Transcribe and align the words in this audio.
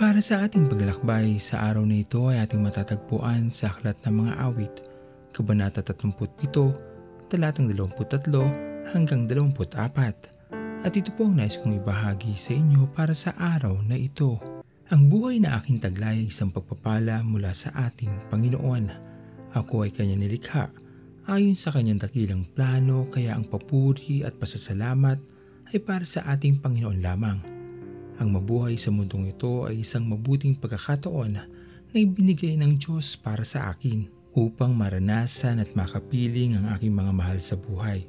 Para 0.00 0.24
sa 0.24 0.40
ating 0.48 0.64
paglalakbay 0.64 1.36
sa 1.36 1.60
araw 1.68 1.84
na 1.84 2.00
ito 2.00 2.24
ay 2.32 2.40
ating 2.40 2.64
matatagpuan 2.64 3.52
sa 3.52 3.68
Aklat 3.68 4.00
ng 4.08 4.24
Mga 4.24 4.32
Awit, 4.48 4.74
Kabanata 5.28 5.84
37, 5.84 7.28
talatang 7.28 7.68
23 7.68 8.96
hanggang 8.96 9.28
24. 9.28 10.80
At 10.80 10.92
ito 10.96 11.12
po 11.12 11.28
ang 11.28 11.36
nais 11.36 11.60
kong 11.60 11.84
ibahagi 11.84 12.32
sa 12.32 12.56
inyo 12.56 12.88
para 12.96 13.12
sa 13.12 13.36
araw 13.36 13.76
na 13.84 14.00
ito. 14.00 14.40
Ang 14.88 15.12
buhay 15.12 15.36
na 15.36 15.60
aking 15.60 15.84
taglay 15.84 16.24
ay 16.24 16.32
isang 16.32 16.48
pagpapala 16.48 17.20
mula 17.20 17.52
sa 17.52 17.68
ating 17.76 18.32
Panginoon. 18.32 18.88
Ako 19.52 19.84
ay 19.84 19.92
kanya 19.92 20.16
nilikha. 20.16 20.72
Ayon 21.28 21.60
sa 21.60 21.76
kanyang 21.76 22.00
dakilang 22.00 22.48
plano 22.48 23.04
kaya 23.12 23.36
ang 23.36 23.44
papuri 23.44 24.24
at 24.24 24.32
pasasalamat 24.40 25.20
ay 25.68 25.78
para 25.84 26.08
sa 26.08 26.24
ating 26.24 26.56
Panginoon 26.56 27.04
lamang. 27.04 27.59
Ang 28.20 28.36
mabuhay 28.36 28.76
sa 28.76 28.92
mundong 28.92 29.32
ito 29.32 29.64
ay 29.64 29.80
isang 29.80 30.04
mabuting 30.04 30.52
pagkakataon 30.52 31.40
na 31.40 31.96
ibinigay 31.96 32.60
ng 32.60 32.76
Diyos 32.76 33.16
para 33.16 33.48
sa 33.48 33.72
akin 33.72 34.12
upang 34.36 34.76
maranasan 34.76 35.56
at 35.56 35.72
makapiling 35.72 36.60
ang 36.60 36.68
aking 36.76 36.92
mga 36.92 37.16
mahal 37.16 37.40
sa 37.40 37.56
buhay. 37.56 38.04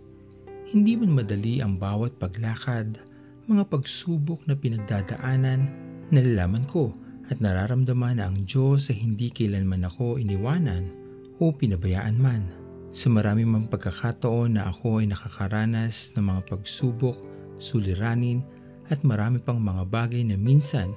Hindi 0.68 1.00
man 1.00 1.16
madali 1.16 1.64
ang 1.64 1.80
bawat 1.80 2.20
paglakad, 2.20 3.00
mga 3.48 3.64
pagsubok 3.72 4.52
na 4.52 4.60
pinagdadaanan, 4.60 5.72
nalalaman 6.12 6.68
ko 6.68 6.92
at 7.32 7.40
nararamdaman 7.40 8.20
na 8.20 8.28
ang 8.28 8.44
Diyos 8.44 8.92
ay 8.92 9.00
hindi 9.00 9.32
kailanman 9.32 9.88
ako 9.88 10.20
iniwanan 10.20 10.92
o 11.40 11.56
pinabayaan 11.56 12.20
man. 12.20 12.44
Sa 12.92 13.08
marami 13.08 13.48
mang 13.48 13.72
pagkakataon 13.72 14.60
na 14.60 14.68
ako 14.68 15.00
ay 15.00 15.08
nakakaranas 15.08 16.12
ng 16.20 16.36
mga 16.36 16.42
pagsubok, 16.52 17.16
suliranin 17.64 18.44
at 18.92 19.08
marami 19.08 19.40
pang 19.40 19.58
mga 19.58 19.88
bagay 19.88 20.22
na 20.28 20.36
minsan 20.36 20.92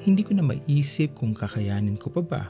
hindi 0.00 0.24
ko 0.24 0.32
na 0.32 0.46
maisip 0.46 1.18
kung 1.18 1.36
kakayanin 1.36 2.00
ko 2.00 2.08
pa 2.08 2.22
ba. 2.22 2.42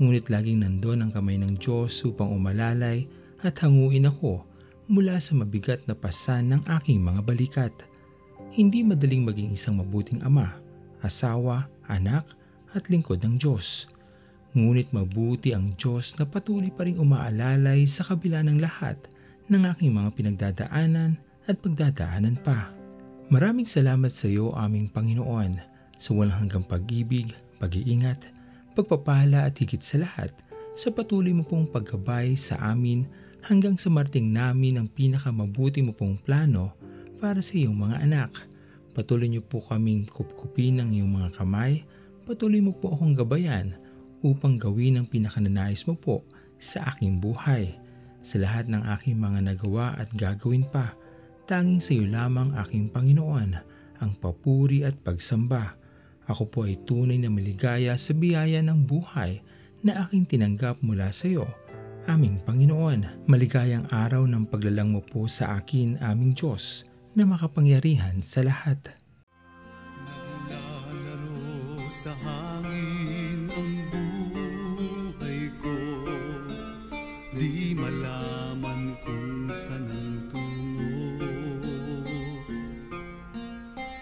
Ngunit 0.00 0.32
laging 0.32 0.64
nandun 0.64 1.04
ang 1.04 1.10
kamay 1.12 1.36
ng 1.36 1.58
Diyos 1.58 1.92
upang 2.06 2.32
umalalay 2.32 3.04
at 3.42 3.58
hanguin 3.60 4.08
ako 4.08 4.46
mula 4.86 5.18
sa 5.18 5.34
mabigat 5.34 5.82
na 5.84 5.98
pasan 5.98 6.54
ng 6.54 6.62
aking 6.80 7.02
mga 7.02 7.20
balikat. 7.26 7.74
Hindi 8.54 8.86
madaling 8.86 9.26
maging 9.26 9.50
isang 9.52 9.76
mabuting 9.82 10.22
ama, 10.24 10.56
asawa, 11.02 11.68
anak 11.90 12.24
at 12.72 12.88
lingkod 12.88 13.20
ng 13.20 13.36
Diyos. 13.36 13.90
Ngunit 14.56 14.94
mabuti 14.96 15.52
ang 15.52 15.76
Diyos 15.76 16.16
na 16.16 16.24
patuloy 16.24 16.72
pa 16.72 16.88
rin 16.88 16.96
umaalalay 16.96 17.84
sa 17.84 18.08
kabila 18.08 18.40
ng 18.40 18.56
lahat 18.56 18.96
ng 19.52 19.62
aking 19.68 19.92
mga 19.92 20.10
pinagdadaanan 20.16 21.20
at 21.44 21.56
pagdadaanan 21.60 22.40
pa. 22.40 22.75
Maraming 23.26 23.66
salamat 23.66 24.14
sa 24.14 24.30
iyo 24.30 24.54
aming 24.54 24.86
Panginoon 24.86 25.58
sa 25.98 26.14
walang 26.14 26.46
hanggang 26.46 26.62
pag-ibig, 26.62 27.34
pag-iingat, 27.58 28.22
pagpapala 28.78 29.42
at 29.42 29.58
higit 29.58 29.82
sa 29.82 29.98
lahat 29.98 30.30
sa 30.78 30.94
patuloy 30.94 31.34
mo 31.34 31.42
pong 31.42 31.66
paggabay 31.66 32.38
sa 32.38 32.54
amin 32.70 33.02
hanggang 33.50 33.74
sa 33.74 33.90
marting 33.90 34.30
namin 34.30 34.78
ang 34.78 34.86
pinakamabuti 34.86 35.82
mo 35.82 35.90
pong 35.90 36.22
plano 36.22 36.78
para 37.18 37.42
sa 37.42 37.58
iyong 37.58 37.74
mga 37.74 38.06
anak. 38.06 38.30
Patuloy 38.94 39.26
niyo 39.26 39.42
po 39.42 39.58
kaming 39.58 40.06
kupkupin 40.06 40.78
ng 40.78 40.94
iyong 40.94 41.10
mga 41.10 41.42
kamay, 41.42 41.82
patuloy 42.30 42.62
mo 42.62 42.78
po 42.78 42.94
akong 42.94 43.18
gabayan 43.18 43.74
upang 44.22 44.54
gawin 44.54 45.02
ang 45.02 45.06
pinakananais 45.10 45.82
mo 45.90 45.98
po 45.98 46.22
sa 46.62 46.94
aking 46.94 47.18
buhay. 47.18 47.74
Sa 48.22 48.38
lahat 48.38 48.70
ng 48.70 48.86
aking 48.94 49.18
mga 49.18 49.50
nagawa 49.50 49.98
at 49.98 50.14
gagawin 50.14 50.62
pa, 50.62 50.94
Tanging 51.46 51.78
sa 51.78 51.94
iyo 51.94 52.10
lamang 52.10 52.58
aking 52.58 52.90
Panginoon 52.90 53.50
ang 54.02 54.12
papuri 54.18 54.82
at 54.82 54.98
pagsamba. 54.98 55.78
Ako 56.26 56.50
po 56.50 56.66
ay 56.66 56.74
tunay 56.82 57.22
na 57.22 57.30
maligaya 57.30 57.94
sa 57.94 58.18
biyaya 58.18 58.58
ng 58.66 58.82
buhay 58.82 59.46
na 59.86 60.02
aking 60.02 60.26
tinanggap 60.26 60.82
mula 60.82 61.14
sa 61.14 61.30
iyo. 61.30 61.46
Aming 62.10 62.42
Panginoon, 62.42 63.30
maligayang 63.30 63.86
araw 63.94 64.26
ng 64.26 64.50
paglalang 64.50 64.90
mo 64.90 65.06
po 65.06 65.30
sa 65.30 65.54
akin, 65.54 66.02
aming 66.02 66.34
Diyos, 66.34 66.82
na 67.14 67.22
makapangyarihan 67.22 68.18
sa 68.26 68.42
lahat. 68.42 68.82
Naglalaro 70.02 71.86
sa 71.86 72.10
hangin 72.26 72.95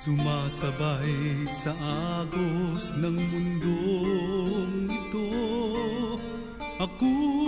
Sumasabay 0.05 1.49
sa 1.49 1.73
agos 2.21 2.93
ng 2.93 3.17
mundong 3.17 4.93
ito. 4.93 5.29
Ako'y 6.77 7.44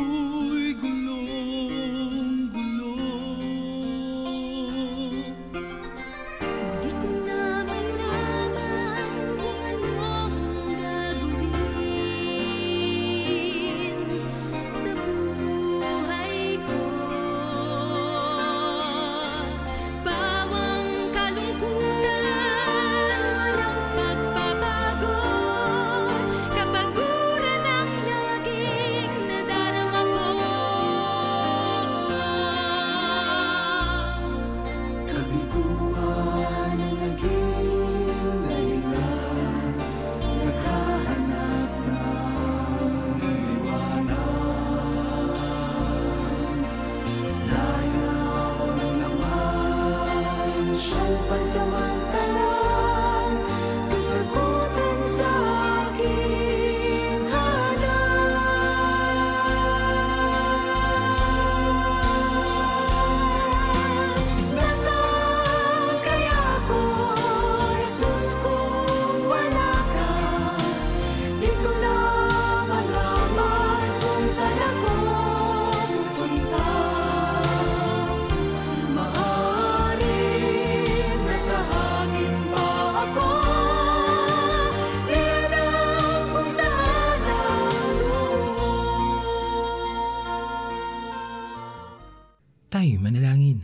Tayo 92.67 92.99
manalangin. 92.99 93.63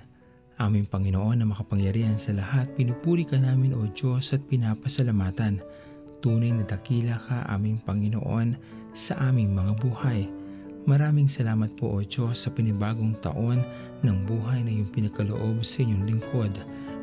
Aming 0.62 0.86
Panginoon 0.86 1.42
na 1.42 1.46
makapangyarihan 1.50 2.14
sa 2.14 2.38
lahat, 2.38 2.70
pinupuri 2.78 3.26
ka 3.26 3.34
namin 3.34 3.74
o 3.74 3.82
Diyos 3.90 4.30
at 4.30 4.46
pinapasalamatan. 4.46 5.58
Tunay 6.22 6.54
na 6.54 6.62
dakila 6.62 7.18
ka 7.18 7.42
aming 7.50 7.82
Panginoon 7.82 8.54
sa 8.94 9.18
aming 9.26 9.58
mga 9.58 9.74
buhay. 9.82 10.30
Maraming 10.86 11.26
salamat 11.26 11.74
po 11.74 11.90
o 11.90 11.98
Diyos 12.06 12.46
sa 12.46 12.54
pinibagong 12.54 13.18
taon 13.18 13.58
ng 14.06 14.18
buhay 14.22 14.62
na 14.62 14.70
iyong 14.70 14.94
pinakaloob 14.94 15.66
sa 15.66 15.82
inyong 15.82 16.06
lingkod. 16.06 16.54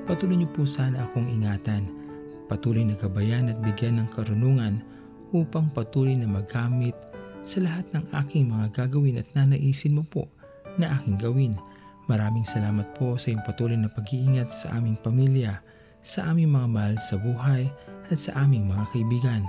Patuloy 0.08 0.40
niyo 0.40 0.48
po 0.56 0.64
sana 0.64 1.04
akong 1.04 1.28
ingatan. 1.28 1.84
Patuloy 2.48 2.88
na 2.88 2.96
gabayan 2.96 3.52
at 3.52 3.60
bigyan 3.60 4.00
ng 4.00 4.08
karunungan 4.16 4.80
upang 5.36 5.68
patuloy 5.76 6.16
na 6.16 6.32
magamit 6.32 6.96
sa 7.44 7.60
lahat 7.60 7.92
ng 7.92 8.08
aking 8.24 8.48
mga 8.48 8.88
gagawin 8.88 9.20
at 9.20 9.28
nanaisin 9.36 10.00
mo 10.00 10.08
po 10.08 10.32
na 10.80 10.96
aking 10.96 11.20
gawin. 11.20 11.60
Maraming 12.10 12.42
salamat 12.42 12.98
po 12.98 13.22
sa 13.22 13.30
iyong 13.30 13.46
patuloy 13.46 13.78
na 13.78 13.86
pag-iingat 13.86 14.50
sa 14.50 14.74
aming 14.82 14.98
pamilya, 14.98 15.62
sa 16.02 16.34
aming 16.34 16.50
mga 16.50 16.68
mahal 16.68 16.96
sa 16.98 17.22
buhay 17.22 17.70
at 18.10 18.18
sa 18.18 18.34
aming 18.42 18.66
mga 18.66 18.90
kaibigan. 18.90 19.46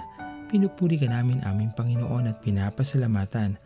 Pinupuri 0.52 1.00
ka 1.00 1.08
namin 1.08 1.40
aming 1.48 1.72
Panginoon 1.72 2.28
at 2.28 2.44
pinapasalamatan 2.44 3.56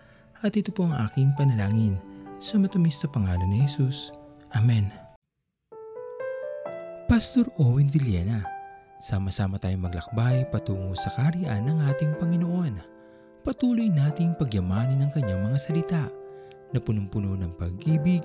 at 0.46 0.52
ito 0.54 0.70
po 0.70 0.86
ang 0.86 1.10
aking 1.10 1.34
panalangin 1.34 1.98
sa 2.38 2.54
matumisto 2.54 3.10
pangalan 3.10 3.50
ni 3.50 3.66
Jesus. 3.66 4.14
Amen. 4.54 4.86
Pastor 7.10 7.50
Owen 7.58 7.90
Villena, 7.90 8.54
Sama-sama 9.04 9.60
tayong 9.60 9.84
maglakbay 9.84 10.48
patungo 10.48 10.96
sa 10.96 11.12
kariyan 11.12 11.68
ng 11.68 11.78
ating 11.92 12.16
Panginoon. 12.16 12.80
Patuloy 13.44 13.92
nating 13.92 14.32
pagyamanin 14.40 15.04
ang 15.04 15.12
kanyang 15.12 15.44
mga 15.44 15.58
salita 15.60 16.08
na 16.72 16.80
punong-puno 16.80 17.36
ng 17.36 17.52
pag-ibig 17.52 18.24